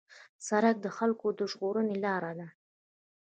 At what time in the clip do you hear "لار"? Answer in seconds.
2.05-2.23